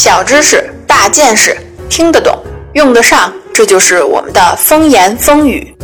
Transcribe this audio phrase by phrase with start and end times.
[0.00, 1.56] 小知识，大见识，
[1.90, 2.40] 听得懂，
[2.74, 5.74] 用得上，这就是我们的风言风语。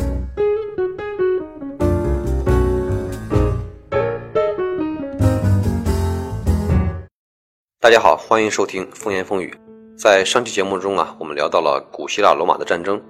[7.81, 9.53] 大家好，欢迎收听风言风语。
[9.99, 13.03] 在上期节目中啊，我们聊到了古希腊罗马的战争。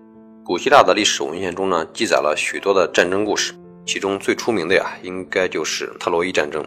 [0.43, 3.53] 古希腊的历史文献中呢，记载了许多的战争故事，
[3.85, 6.67] 其中最出名的呀，应该就是特洛伊战争。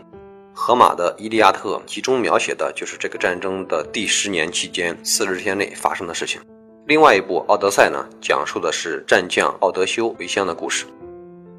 [0.59, 6.41] 荷马的《伊利亚特》集中描写的就是这个战争的第十年期间四十天内发生的事情。
[6.87, 10.87] 另外一部《奥德赛》呢，讲述的是战将奥德修为乡的故事。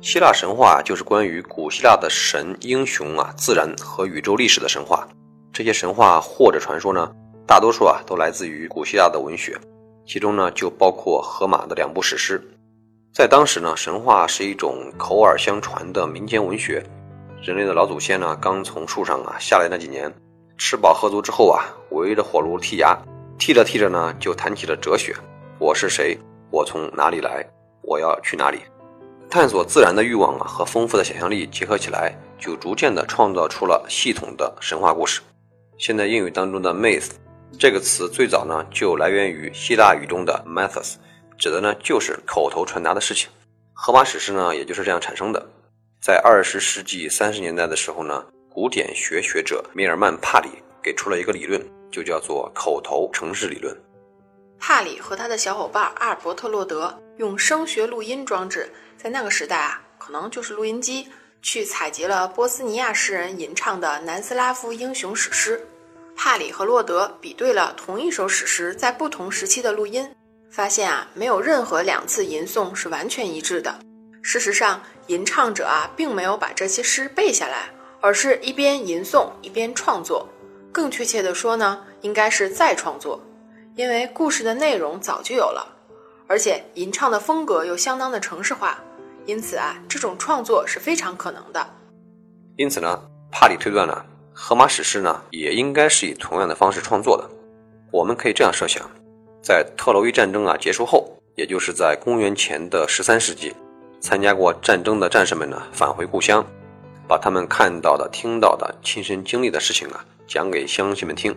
[0.00, 5.06] 希腊神话就是关于古希腊的神、英雄啊、自然和宇宙历史的神话。
[5.52, 7.08] 这些神话或者传说呢，
[7.46, 9.56] 大多数啊都来自于古希腊的文学，
[10.04, 12.42] 其中呢就包括荷马的两部史诗。
[13.14, 16.82] 在当时呢，神话是一种口耳相传的民间文学。
[17.40, 20.12] 人类的老祖先呢，刚从树上啊下来那几年，
[20.56, 22.98] 吃饱喝足之后啊，围着火炉剔牙，
[23.38, 25.14] 剔着剔着呢，就谈起了哲学。
[25.58, 26.18] 我是谁？
[26.50, 27.46] 我从哪里来？
[27.82, 28.58] 我要去哪里？
[29.30, 35.20] 探索自然的欲望啊和丰富的想象力结合起来，就逐渐的创造出了系统的神话故事。
[35.78, 37.10] 现在英语当中的 myth
[37.56, 40.94] 这个词最早呢就来源于希腊语中的 mythos，
[41.38, 43.30] 指的呢就是口头传达的事情。
[43.72, 45.46] 荷马史诗呢也就是这样产生的。
[46.00, 50.48] 在二十世纪三十年代的时候呢，古典学学者米尔曼·帕里
[50.80, 53.76] 给出了一个理论，就叫做口头城市理论。
[54.60, 61.08] 帕里和他的小伙伴阿尔伯特·洛德用声学录音装置，在那个时代啊，可能就是录音机，
[61.42, 65.66] 去采集了波斯尼亚诗人吟唱的南斯拉夫英雄史诗。
[66.16, 70.08] 帕里和洛德比对了同一首史诗在不同时期的录音，
[70.48, 73.80] 发现啊，没有任何两次吟诵是完全一致的。
[74.22, 77.70] 事实上，吟唱者啊，并没有把这些诗背下来，
[78.00, 80.28] 而是一边吟诵一边创作。
[80.70, 83.20] 更确切的说呢，应该是再创作，
[83.74, 85.66] 因为故事的内容早就有了，
[86.26, 88.78] 而且吟唱的风格又相当的城市化，
[89.24, 91.66] 因此啊，这种创作是非常可能的。
[92.56, 93.00] 因此呢，
[93.32, 97.28] 帕里推断呢，荷马史诗呢，也应该是以同样的方式创作的。
[97.90, 98.88] 我们可以这样设想，
[99.42, 103.54] 在特洛伊战争啊结束后，也就是在公元前的十三世纪。
[104.00, 106.44] 参加过战争的战士们呢，返回故乡，
[107.06, 111.34] 把他们看到的、听到的、亲身经历的事情啊，讲给乡亲们听。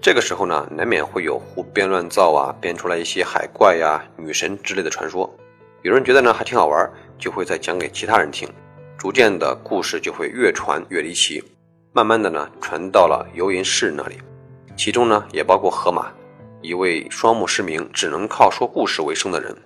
[0.00, 5.32] 这个时候呢，难免会有胡编乱造啊，编出来一些海怪呀、女神之类的传说。
[5.82, 8.48] 有人觉得呢还挺好玩，就会再讲给其他人听。
[8.98, 11.42] 逐渐的故事就会越传越离奇，
[11.92, 14.16] 慢慢的呢，传到了游吟诗人那里，
[14.76, 16.12] 其中呢，也包括荷马，
[16.60, 19.56] 一位双目失明、只能靠说故事为生的人。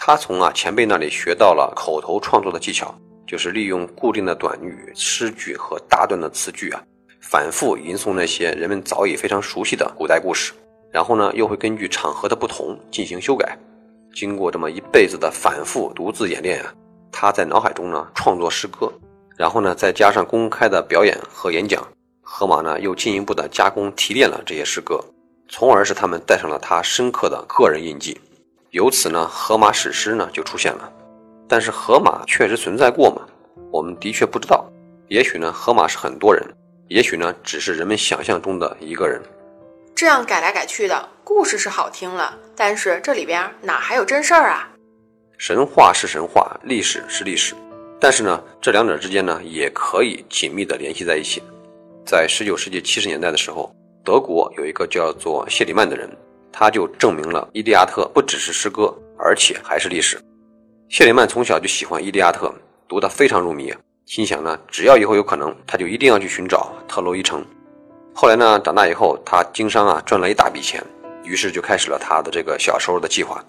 [0.00, 2.94] 他从啊前辈那里学到了口头创作的技巧，
[3.26, 6.80] 就是利用固定的短语、诗句和大段的词句啊，
[7.20, 10.52] 反复吟诵那些人们早已非常熟悉的古代故事，
[10.92, 13.58] 然后呢，又会根据场合的不同进行修改。
[14.14, 16.72] 经过这么一辈子的反复独自演练啊，
[17.10, 18.90] 他在脑海中呢创作诗歌，
[19.36, 21.86] 然后呢再加上公开的表演和演讲，
[22.22, 25.04] 荷马呢又进一步的加工提炼了这些诗歌，
[25.48, 28.18] 从而使他们带上了他深刻的个人印记。
[28.70, 30.92] 由此呢，荷马史诗呢就出现了。
[31.48, 33.22] 但是荷马确实存在过吗？
[33.72, 34.70] 我们的确不知道。
[35.08, 36.44] 也许呢，荷马是很多人，
[36.88, 39.20] 也许呢，只是人们想象中的一个人。
[39.94, 44.68] 这样改来改去的故事是好听了，但是这里边哪还有真事儿啊？
[45.38, 47.54] 神话是神话，历史是历史，
[47.98, 51.42] 但是呢，这两者之间呢，也可以紧密的联系在一起。
[52.04, 53.74] 在十九世纪七十年代的时候，
[54.04, 56.08] 德国有一个叫做谢里曼的人。
[56.52, 60.20] 他就证明了《伊利亚特》不只是诗歌，而且还是历史。
[60.88, 62.46] 谢里曼从小就喜欢《伊利亚特》，
[62.88, 63.74] 读得非常入迷，
[64.06, 67.44] 心想呢，只要以后有可能，他就一定要去寻找特洛伊城。
[68.14, 70.82] 后来呢，长大以后，他经商啊，赚了一大笔钱，
[71.22, 73.44] 于是就开始了他的这个小时候的计划。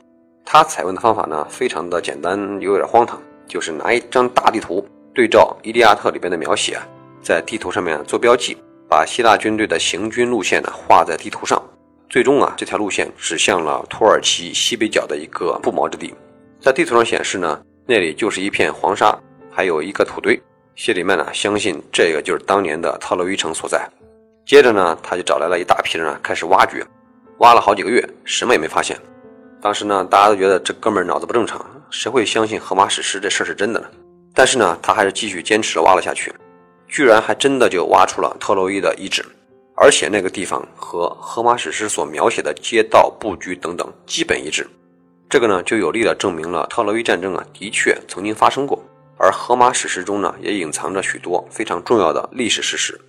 [0.46, 6.78] 他采用的方法呢，非常的简单，有点荒唐，就是拿一张大地图，对照《伊利亚特》里边的描写，
[7.22, 8.58] 在地图上面做标记，
[8.90, 11.62] 把希腊军队的行军路线呢画在地图上。
[12.10, 16.12] 最终啊，这条路线指向了土耳其西北角的一个不毛之地，
[16.60, 19.16] 在地图上显示呢，那里就是一片黄沙，
[19.52, 20.42] 还有一个土堆。
[20.74, 23.88] 谢里曼呢，相信这个就是当年的特洛伊城所在。
[24.44, 26.84] 接着呢，他就找来了一大批人啊，开始挖掘，
[27.38, 28.98] 挖了好几个月，什么也没发现。
[29.62, 33.88] 当时呢，大家都觉得这哥们儿脑子不正常，谁会相信荷马史诗这事儿是真的呢？
[34.34, 36.34] 但是呢，他还是继续坚持挖了下去，
[36.88, 39.24] 居然还真的就挖出了特洛伊的遗址。
[39.82, 44.70] 而且那个地方和荷马史诗所描写的街道布局等等基本一致，
[45.30, 48.78] 这个呢就有力的证明了特洛伊战争啊的确曾经发生过，
[49.18, 53.00] 而荷马史诗中呢也隐藏着许多非常重要的历史事实。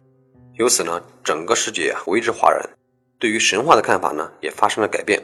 [0.54, 2.60] 由此呢，整个世界为之哗然。
[3.18, 5.20] 对于神话的看法呢也发生了改变。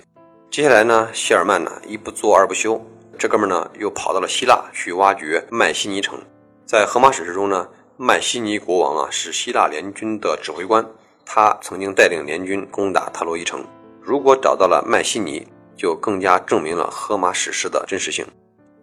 [0.51, 2.85] 接下来呢，谢尔曼呢一不做二不休，
[3.17, 6.19] 这哥们呢又跑到了希腊去挖掘迈锡尼城。
[6.67, 10.85] 在荷马史诗中呢，迈锡尼国王啊是希腊联军的指挥官，
[11.27, 13.63] 他曾经带领联军攻打特洛伊城。
[14.01, 15.47] 如果找到了麦西尼，
[15.77, 18.25] 就更加证明了荷马史诗的真实性。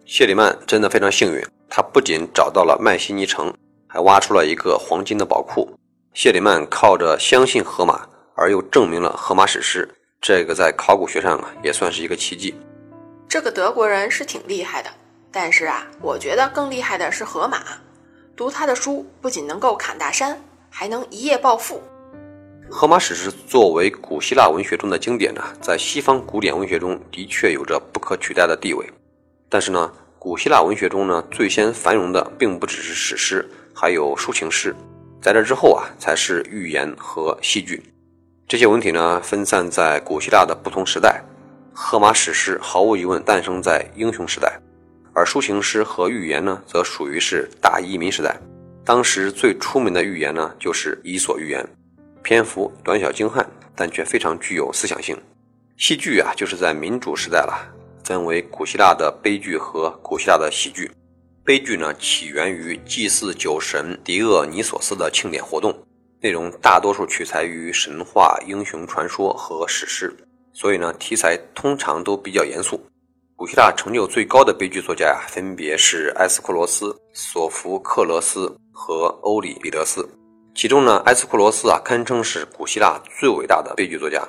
[0.04, 3.52] 谢里曼真的非常幸运，他不仅找到了麦西尼城，
[3.88, 5.66] 还挖出了一个黄金的宝库。
[6.12, 8.06] 谢里曼靠着相信荷马，
[8.36, 9.88] 而又证明了荷马史诗，
[10.20, 12.54] 这个在考古学上啊也算是一个奇迹。
[13.26, 14.90] 这个德国人是挺厉害的，
[15.32, 17.62] 但是啊，我觉得更厉害的是荷马。
[18.36, 20.38] 读他的书不仅能够砍大山，
[20.68, 21.82] 还能一夜暴富。
[22.76, 28.84] 荷马史诗作为古希腊文学中的经典呢，在西方古典文学中的确有着不可取代的地位。
[29.48, 34.74] 但是呢，古希腊文学中呢，最先繁荣的并不只是史诗，还有抒情诗。
[35.22, 37.80] 在这之后啊，才是寓言和戏剧。
[38.48, 41.22] 这些文体呢，分散在古希腊的不同时代。
[41.72, 44.52] 荷马史诗毫无疑问诞生在英雄时代，
[45.14, 48.36] 而抒情诗和寓言呢，则属于是大移民时代。
[48.84, 51.62] 当时最出名的寓言呢，就是《伊索寓言》。
[52.24, 55.14] 篇幅短小精悍，但却非常具有思想性。
[55.76, 57.52] 戏剧啊，就是在民主时代了，
[58.02, 60.90] 分为古希腊的悲剧和古希腊的喜剧。
[61.44, 65.76] 悲剧呢，起源于祭祀酒神狄厄尼索斯的庆典活动，
[66.22, 70.10] 内容大多数取材于神话、英雄传说和史诗，
[70.54, 72.80] 所以呢，题材通常都比较严肃。
[73.36, 80.08] 古希腊成就最高的悲剧作家呀，分别是埃斯库罗斯、索福克勒斯和欧里庇得斯。
[80.54, 84.22] 其中呢，埃斯库罗斯啊，堪称是古希腊最伟大的悲剧作家。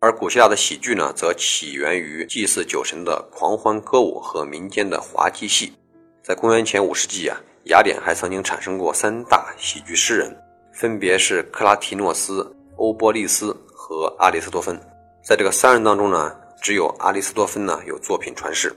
[0.00, 5.74] 而古希腊的喜剧呢，则起源于祭祀酒神的狂欢歌舞和民间的滑稽戏。
[6.22, 10.34] 在公元前五世纪啊，雅典还曾经产生过三大喜剧诗人，
[10.72, 14.80] 分别是克拉提诺斯、欧波利斯和阿里斯多芬。
[15.22, 18.74] 在这个三人当中呢，只有阿里斯多芬呢有作品传世。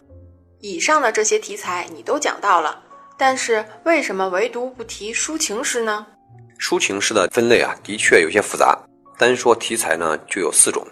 [0.59, 2.83] 以上的这些题材你都讲到了，
[3.17, 6.05] 但是为什么唯独不提抒情诗呢？
[6.59, 8.77] 抒情诗的分类啊，的确有些复杂。
[9.17, 10.85] 单说题材呢，就有四种，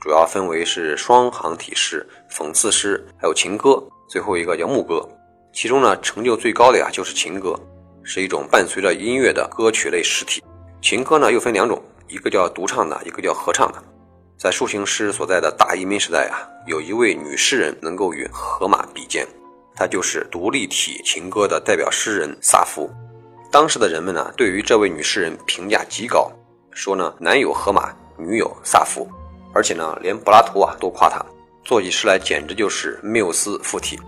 [0.00, 5.06] 主要分为是双行体诗、讽刺诗，还有情歌，最后一个叫牧歌。
[5.52, 7.54] 其中呢，成就最高的呀，就是情歌，
[8.02, 10.42] 是一种伴随着音乐的歌曲类诗体。
[10.80, 13.82] 情歌呢，又分两种，一个叫独唱的，一个叫合唱的。
[14.38, 19.26] 在抒情诗所在的大移民时代啊，有一位女诗人能够与荷马比肩，
[19.76, 22.90] 她就是独立体情歌的代表诗人萨福。
[23.50, 26.30] 当时的人们呢，对于这位女诗人评价极高，
[26.70, 29.08] 说呢，男有荷马，女有萨福，
[29.52, 31.20] 而且呢，连柏拉图啊都夸她，
[31.64, 33.98] 做起诗来简直就是缪斯附体。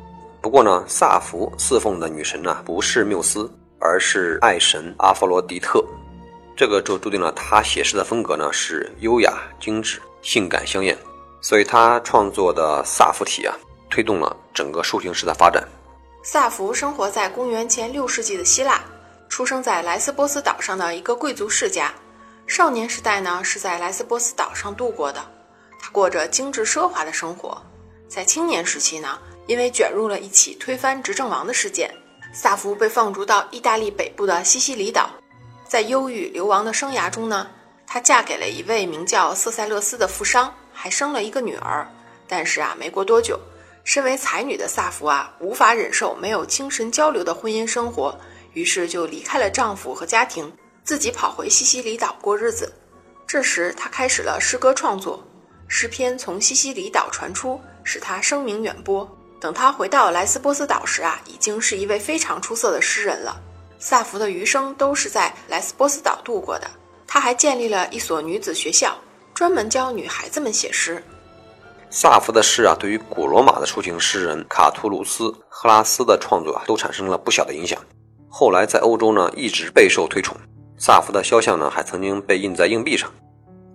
[0.41, 3.51] 不过呢，萨福侍奉的女神呢，不是缪斯，
[3.81, 5.85] 而是爱神阿佛罗狄特，
[6.57, 10.97] 这个就注定了他写诗的风格呢是优雅、精致、性感香艳，
[11.41, 13.53] 所以他创作的萨福体啊，
[13.91, 15.67] 推动了整个抒情诗的发展。
[16.23, 18.81] 萨福生活在公元前六世纪的希腊。
[19.33, 21.91] 出生在莱斯波斯岛上的一个贵族世家，
[22.47, 25.25] 少年时代呢是在莱斯波斯岛上度过的。
[25.81, 27.57] 他过着精致奢华的生活。
[28.11, 31.91] 在青年时期呢，因为卷入了一起推翻执政王的事件，
[32.35, 35.09] 萨福被放逐到意大利北部的西西里岛。
[35.67, 37.49] 在忧郁流亡的生涯中呢，
[37.87, 41.89] 她嫁给了一位名叫瑟塞勒斯的富商，还生了一个女儿。
[42.29, 43.41] 但是啊，没过多久，
[43.83, 48.15] 身为才女的萨福啊，无法忍受没有精神交流的婚姻生活。
[48.55, 50.53] 于是就离开了丈夫和家庭，
[50.85, 52.73] 自己跑回西西里岛过日子。
[53.27, 55.23] 这时，她开始了诗歌创作，
[55.69, 59.09] 诗篇从西西里岛传出，使她声名远播。
[59.41, 63.41] 等她回到莱斯波斯岛时啊，已经是一位非常出色的诗人了。
[63.79, 66.71] 萨福的余生都是在莱斯波斯岛度过的。
[67.07, 68.97] 他还建立了一所女子学校，
[69.35, 71.03] 专门教女孩子们写诗。
[71.91, 77.79] 萨福的诗啊，对于古罗马的抒情诗人卡图鲁斯、赫拉斯的创作啊，都产生了不小的影响。
[78.35, 80.35] 后来在欧洲呢，一直备受推崇。
[80.79, 83.13] 萨福的肖像呢，还曾经被印在硬币上。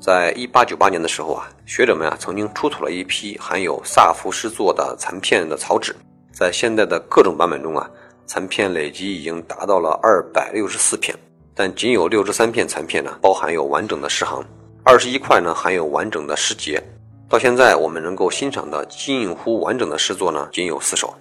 [0.01, 5.95] 在一八九八年的时候啊，学者们啊曾经出土了一批含有萨福诗作的残片的草纸。
[6.33, 7.87] 在现在的各种版本中啊，
[8.25, 11.15] 残片累计已经达到了二百六十四片，
[11.53, 14.43] 但仅有六十三片残片呢包含有完整的诗行，
[14.83, 16.83] 二十一块呢含有完整的诗节。
[17.29, 21.13] 到现在我们能够欣赏的近乎完整的诗作呢，仅有四首。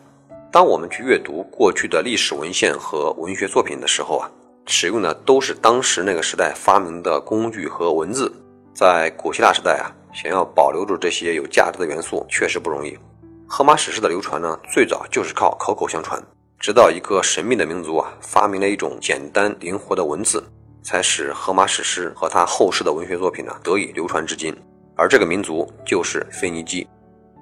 [0.57, 4.31] 当我们去阅读过去的历史文献和文学作品的时候啊，
[4.65, 8.33] 使用的都是当时那个时代发明的工具和文字。
[8.73, 12.99] 在古希腊时代啊，想要保留住这些有价值的元素，确实不容易。
[13.47, 16.19] 荷马史诗的流传呢，最早就是靠口口相传，
[16.59, 20.43] 直到一个神秘的民族啊，发明了一种简单灵活的文字，
[20.83, 24.57] 才使荷马史诗和他后世的文学作品呢得以流传至今。
[24.97, 26.89] 而这个民族就是腓尼基。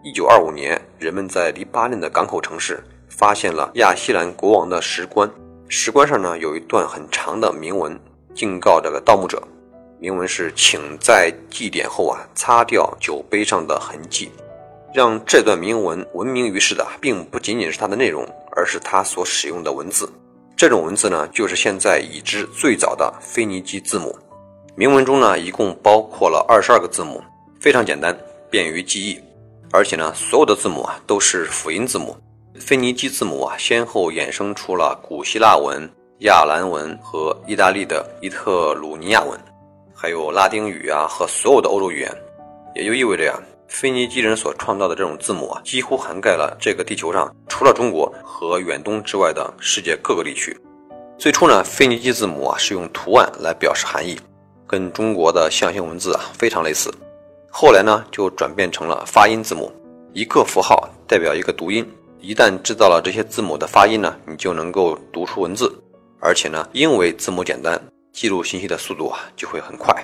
[0.02, 2.82] 一九二五年，人们在黎巴嫩的港口城市
[3.16, 5.30] 发现了亚西兰国王的石棺，
[5.68, 7.98] 石棺上呢有一段很长的铭文，
[8.34, 9.40] 警告这个盗墓者。
[10.00, 14.30] 铭文是：“请在祭典后啊，擦掉酒杯上的痕迹。”
[14.92, 20.12] 让这段铭文闻名于世的，并不仅仅是它的内容，而是它所使用的文字。
[20.56, 24.14] 这种文字呢，就是现在已知最早的腓尼基字母。
[24.74, 27.22] 铭文中呢，一共包括了二十二个字母，
[27.60, 28.16] 非常简单，
[28.50, 29.18] 便于记忆。
[29.72, 32.14] 而且呢，所有的字母啊都是辅音字母。
[32.60, 39.36] 腓尼基字母啊，先后衍生出了古希腊文、亚兰文和意大利的伊特鲁尼亚文，
[39.92, 42.16] 还有拉丁语啊和所有的欧洲语言。
[42.72, 50.56] 也就意味着呀，腓尼基人所创造的这种字母啊，几乎涵盖了这个地球上除了中国和远东之外的世界各个地区。
[51.18, 54.16] 最初呢，腓尼基字母啊是用图案来表示含义，
[54.64, 56.88] 跟中国的象形文字啊非常类似。
[57.50, 59.72] 后来呢，就转变成了发音字母，
[60.12, 61.84] 一个符号代表一个读音。
[62.24, 65.70] 一旦知道了这些字母的发音呢，你就能够读出文字。
[66.18, 67.78] 而且呢，因为字母简单，
[68.14, 69.94] 记录信息的速度啊就会很快。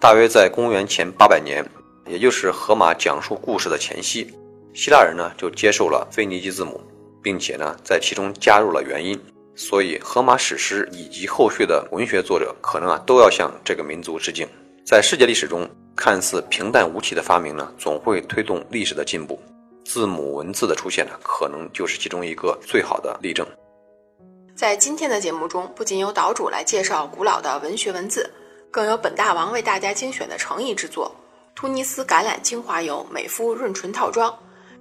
[0.00, 1.62] 大约在公元前八百年，
[2.08, 4.26] 也就是荷马讲述故事的前夕，
[4.72, 6.80] 希腊人呢就接受了腓尼基字母，
[7.22, 9.20] 并且呢在其中加入了元音。
[9.54, 14.48] 所以，荷马史诗以及后续的文学作者可能啊都要向这个民族致敬。
[14.82, 15.68] 在世界历史中。
[15.96, 19.38] 看似平淡无奇的发明呢，总会推动历史的进步。
[19.84, 23.46] 字母文字的出现呢，可能就是其中一个最好的例证。
[24.54, 28.30] 在今天的节目中，不仅有岛主来介绍古老的文学文字，
[28.70, 31.10] 更有本大王为大家精选的诚意之作——
[31.56, 34.32] 突尼斯橄榄精华油美肤润唇套装，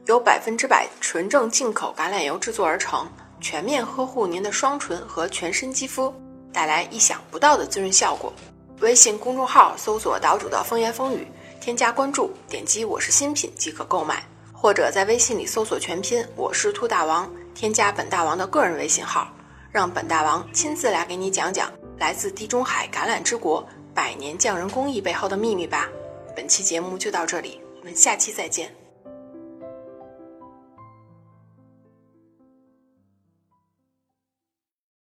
[0.05, 6.13] 由百分之百纯正进口橄榄油制作而成，全面呵护您的双唇和全身肌肤，
[6.51, 8.33] 带来意想不到的滋润效果。
[8.81, 11.25] 微信公众号搜索“岛主的风言风语”，
[11.61, 14.25] 添加关注，点击“我是新品”即可购买，
[14.61, 19.33] 或者在微信里搜索全拼“我是兔大王”，添加本大王的个人微信号，
[19.71, 25.87] 让本大王亲自来给你讲讲来自地中海橄榄之国百年匠人工艺背后的秘密吧。
[26.35, 28.69] 本期节目就到这里，我们下期再见。